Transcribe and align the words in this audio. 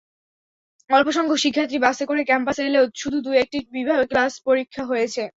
অল্পসংখ্যক 0.89 1.39
শিক্ষার্থী 1.39 1.77
বাসে 1.79 2.03
করে 2.05 2.21
ক্যাম্পাসে 2.23 2.61
এলেও 2.65 2.85
শুধু 2.95 3.17
দু-একটি 3.25 3.57
বিভাগে 3.71 4.05
ক্লাস-পরীক্ষা 4.11 4.83
হয়েছে। 4.85 5.21